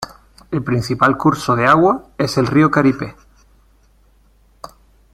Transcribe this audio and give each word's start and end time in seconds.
El 0.49 0.63
principal 0.63 1.15
curso 1.15 1.55
de 1.55 1.67
agua 1.67 2.07
es 2.17 2.35
el 2.39 2.47
río 2.47 2.71
Caripe. 2.71 3.15